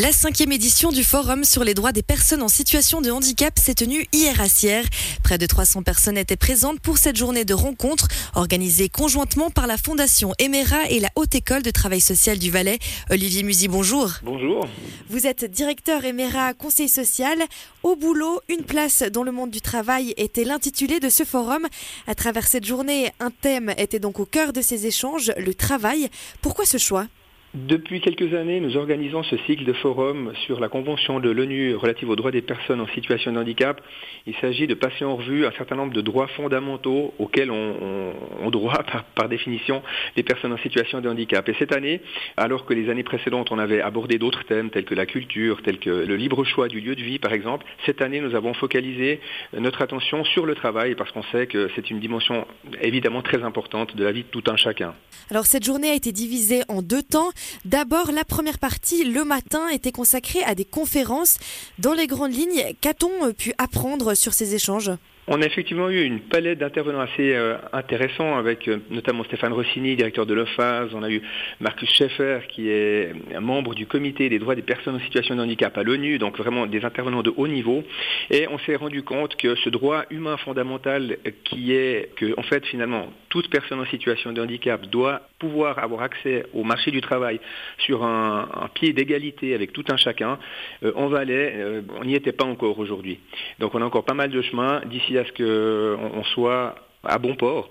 [0.00, 3.74] La cinquième édition du Forum sur les droits des personnes en situation de handicap s'est
[3.74, 4.84] tenue hier à Sierre.
[5.24, 8.06] Près de 300 personnes étaient présentes pour cette journée de rencontre
[8.36, 12.78] organisée conjointement par la Fondation Emera et la Haute École de Travail Social du Valais.
[13.10, 14.12] Olivier Musy, bonjour.
[14.22, 14.68] Bonjour.
[15.08, 17.36] Vous êtes directeur Emera Conseil Social.
[17.82, 21.66] Au boulot, une place dans le monde du travail était l'intitulé de ce forum.
[22.06, 26.08] À travers cette journée, un thème était donc au cœur de ces échanges, le travail.
[26.40, 27.08] Pourquoi ce choix?
[27.54, 32.10] Depuis quelques années, nous organisons ce cycle de forums sur la Convention de l'ONU relative
[32.10, 33.80] aux droits des personnes en situation de handicap.
[34.26, 38.82] Il s'agit de passer en revue un certain nombre de droits fondamentaux auxquels ont, droit
[39.14, 39.82] par, définition
[40.14, 41.48] les personnes en situation de handicap.
[41.48, 42.02] Et cette année,
[42.36, 45.78] alors que les années précédentes, on avait abordé d'autres thèmes tels que la culture, tels
[45.78, 49.20] que le libre choix du lieu de vie par exemple, cette année, nous avons focalisé
[49.56, 52.46] notre attention sur le travail parce qu'on sait que c'est une dimension
[52.82, 54.94] évidemment très importante de la vie de tout un chacun.
[55.30, 57.30] Alors cette journée a été divisée en deux temps.
[57.64, 61.38] D'abord, la première partie, le matin, était consacrée à des conférences.
[61.78, 64.92] Dans les grandes lignes, qu'a-t-on pu apprendre sur ces échanges?
[65.28, 69.94] On a effectivement eu une palette d'intervenants assez euh, intéressants avec euh, notamment Stéphane Rossini,
[69.94, 70.88] directeur de l'OFAS.
[70.94, 71.20] On a eu
[71.60, 75.76] Marcus Schaeffer qui est membre du comité des droits des personnes en situation de handicap
[75.76, 77.84] à l'ONU, donc vraiment des intervenants de haut niveau.
[78.30, 82.64] Et on s'est rendu compte que ce droit humain fondamental qui est que en fait
[82.66, 87.40] finalement toute personne en situation de handicap doit pouvoir avoir accès au marché du travail
[87.78, 90.38] sur un, pied d'égalité avec tout un chacun,
[90.82, 93.18] euh, on n'y était pas encore aujourd'hui.
[93.58, 96.74] Donc on a encore pas mal de chemin d'ici à ce qu'on soit
[97.04, 97.70] à bon port.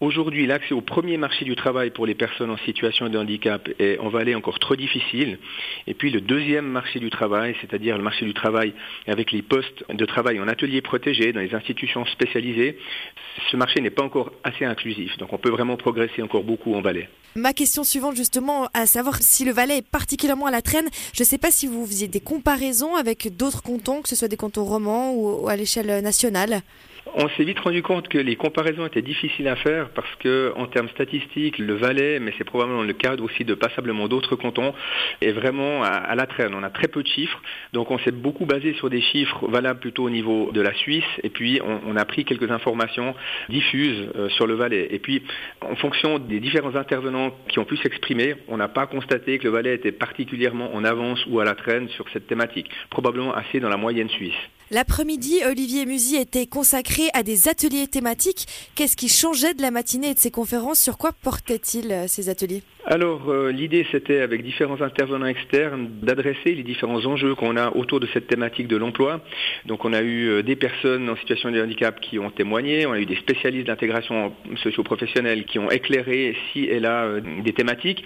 [0.00, 3.98] Aujourd'hui, l'accès au premier marché du travail pour les personnes en situation de handicap est
[3.98, 5.38] en Valais encore trop difficile.
[5.86, 8.72] Et puis le deuxième marché du travail, c'est-à-dire le marché du travail
[9.06, 12.78] avec les postes de travail en ateliers protégés, dans les institutions spécialisées,
[13.50, 15.18] ce marché n'est pas encore assez inclusif.
[15.18, 17.10] Donc on peut vraiment progresser encore beaucoup en Valais.
[17.34, 21.22] Ma question suivante justement, à savoir si le Valais est particulièrement à la traîne, je
[21.22, 24.38] ne sais pas si vous faisiez des comparaisons avec d'autres cantons, que ce soit des
[24.38, 26.62] cantons romans ou à l'échelle nationale.
[27.14, 30.66] On s'est vite rendu compte que les comparaisons étaient difficiles à faire parce que, en
[30.66, 34.74] termes statistiques, le Valais, mais c'est probablement le cadre aussi de passablement d'autres cantons,
[35.22, 36.54] est vraiment à, la traîne.
[36.54, 37.40] On a très peu de chiffres,
[37.72, 41.04] donc on s'est beaucoup basé sur des chiffres valables plutôt au niveau de la Suisse,
[41.22, 43.14] et puis on, a pris quelques informations
[43.48, 44.88] diffuses euh, sur le Valais.
[44.90, 45.22] Et puis,
[45.62, 49.50] en fonction des différents intervenants qui ont pu s'exprimer, on n'a pas constaté que le
[49.50, 53.70] Valais était particulièrement en avance ou à la traîne sur cette thématique, probablement assez dans
[53.70, 54.34] la moyenne suisse.
[54.72, 58.46] L'après-midi, Olivier Musy était consacré à des ateliers thématiques.
[58.76, 60.78] Qu'est-ce qui changeait de la matinée et de ces conférences?
[60.78, 62.62] Sur quoi portaient-ils euh, ces ateliers?
[62.90, 68.00] Alors euh, l'idée c'était avec différents intervenants externes d'adresser les différents enjeux qu'on a autour
[68.00, 69.20] de cette thématique de l'emploi.
[69.64, 72.92] Donc on a eu euh, des personnes en situation de handicap qui ont témoigné, on
[72.92, 78.04] a eu des spécialistes d'intégration socio-professionnelle qui ont éclairé si et là euh, des thématiques.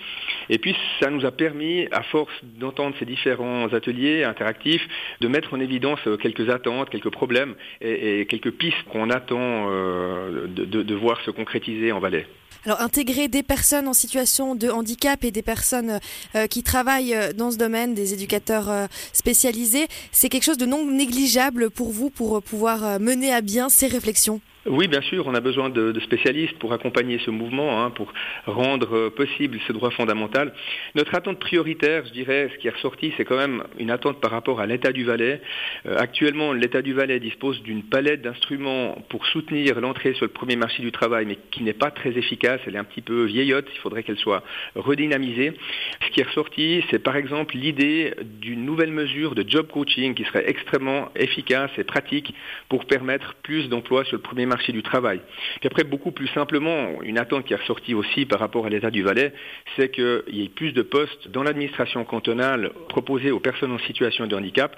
[0.50, 4.86] Et puis ça nous a permis, à force d'entendre ces différents ateliers interactifs,
[5.22, 10.94] de mettre en évidence quelques attentes, quelques problèmes et, quelques pistes qu'on attend de, de
[10.94, 12.26] voir se concrétiser en Valais.
[12.66, 16.00] Alors intégrer des personnes en situation de handicap et des personnes
[16.34, 20.64] euh, qui travaillent euh, dans ce domaine, des éducateurs euh, spécialisés, c'est quelque chose de
[20.64, 24.40] non négligeable pour vous pour pouvoir mener à bien ces réflexions?
[24.66, 28.12] Oui, bien sûr, on a besoin de, spécialistes pour accompagner ce mouvement, hein, pour
[28.46, 30.54] rendre euh, possible ce droit fondamental.
[30.94, 34.30] Notre attente prioritaire, je dirais, ce qui est ressorti, c'est quand même une attente par
[34.30, 35.42] rapport à l'État du Valais.
[35.86, 40.56] Euh, actuellement, l'État du Valais dispose d'une palette d'instruments pour soutenir l'entrée sur le premier
[40.56, 42.60] marché du travail, mais qui n'est pas très efficace.
[42.66, 43.66] Elle est un petit peu vieillotte.
[43.70, 44.42] Il faudrait qu'elle soit
[44.76, 45.52] redynamisée.
[46.06, 50.24] Ce qui est ressorti, c'est par exemple l'idée d'une nouvelle mesure de job coaching qui
[50.24, 52.34] serait extrêmement efficace et pratique
[52.70, 55.20] pour permettre plus d'emplois sur le premier marché marché du travail.
[55.58, 58.90] Puis après, beaucoup plus simplement, une attente qui est ressortie aussi par rapport à l'État
[58.90, 59.32] du Valais,
[59.74, 64.26] c'est qu'il y ait plus de postes dans l'administration cantonale proposés aux personnes en situation
[64.28, 64.76] de handicap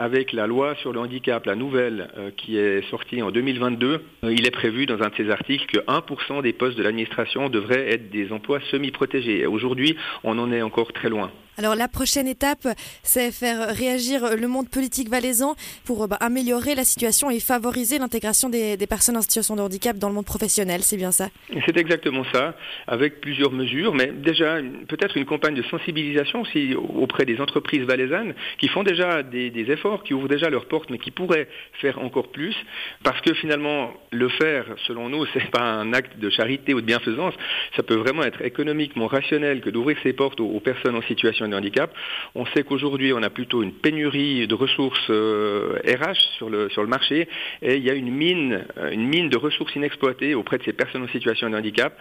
[0.00, 4.32] avec la loi sur le handicap, la nouvelle euh, qui est sortie en 2022, euh,
[4.32, 7.92] il est prévu dans un de ces articles que 1% des postes de l'administration devraient
[7.92, 9.46] être des emplois semi-protégés.
[9.46, 11.30] Aujourd'hui, on en est encore très loin.
[11.60, 12.66] Alors la prochaine étape,
[13.02, 18.48] c'est faire réagir le monde politique valaisan pour bah, améliorer la situation et favoriser l'intégration
[18.48, 21.28] des, personnes en situation de handicap dans le monde professionnel, c'est bien ça?
[21.66, 22.54] C'est exactement ça,
[22.86, 24.56] avec plusieurs mesures, mais déjà
[24.88, 29.70] peut-être une campagne de sensibilisation aussi auprès des entreprises valaisannes qui font déjà des, des
[29.70, 32.56] efforts, qui ouvrent déjà leurs portes, mais qui pourraient faire encore plus,
[33.02, 36.86] parce que finalement le faire, selon nous, c'est pas un acte de charité ou de
[36.86, 37.34] bienfaisance,
[37.76, 41.92] ça peut vraiment être économiquement rationnel que d'ouvrir ses portes aux personnes en situation handicap.
[42.34, 46.82] On sait qu'aujourd'hui, on a plutôt une pénurie de ressources RH euh, sur le, sur
[46.82, 47.28] le marché
[47.62, 50.72] et il y a une mine, euh, une mine de ressources inexploitées auprès de ces
[50.72, 51.96] personnes en situation de handicap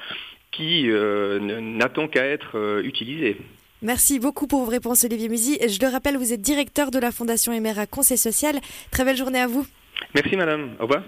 [0.51, 3.37] qui n'attend qu'à être utilisé.
[3.81, 5.57] Merci beaucoup pour vos réponses, Olivier Musi.
[5.65, 8.59] Je le rappelle, vous êtes directeur de la Fondation Emera Conseil Social.
[8.91, 9.65] Très belle journée à vous.
[10.13, 10.75] Merci, madame.
[10.79, 11.03] Au revoir.